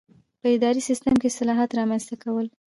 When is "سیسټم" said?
0.89-1.15